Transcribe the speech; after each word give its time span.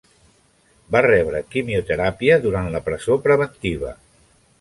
Va 0.95 1.01
rebre 1.05 1.41
quimioteràpia 1.55 2.39
durant 2.47 2.71
la 2.77 2.81
presó 2.89 3.19
preventiva. 3.27 3.93